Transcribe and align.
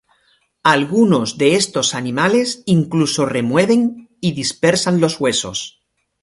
Algunos 0.63 1.37
de 1.37 1.53
estos 1.55 1.93
animales 1.93 2.63
incluso 2.65 3.27
remueven 3.27 4.09
y 4.19 4.31
dispersan 4.31 4.99
los 4.99 5.21
huesos. 5.21 5.79